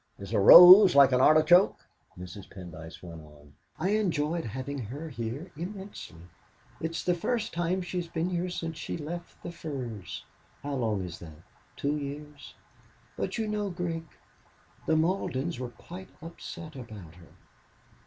Is 0.17 0.33
a 0.33 0.39
rose 0.39 0.95
like 0.95 1.11
an 1.11 1.21
artichoke?" 1.21 1.85
Mrs. 2.17 2.49
Pendyce 2.49 3.03
went 3.03 3.21
on: 3.21 3.53
"I 3.77 3.89
enjoyed 3.89 4.45
having 4.45 4.79
her 4.85 5.09
here 5.09 5.51
immensely. 5.55 6.21
It's 6.79 7.03
the 7.03 7.13
first 7.13 7.53
time 7.53 7.83
she's 7.83 8.07
been 8.07 8.31
here 8.31 8.49
since 8.49 8.79
she 8.79 8.97
left 8.97 9.43
the 9.43 9.51
Firs. 9.51 10.25
How 10.63 10.73
long 10.73 11.03
is 11.05 11.19
that? 11.19 11.43
Two 11.75 11.97
years? 11.97 12.55
But 13.15 13.37
you 13.37 13.47
know, 13.47 13.69
Grig, 13.69 14.07
the 14.87 14.95
Maldens 14.95 15.59
were 15.59 15.69
quite 15.69 16.09
upset 16.19 16.75
about 16.75 17.13
her. 17.17 17.33